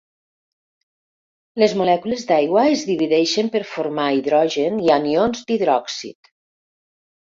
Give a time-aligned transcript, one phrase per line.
[1.63, 4.07] Les molècules d'aigua es divideixen per formar
[4.39, 6.33] H i anions d'hidròxid.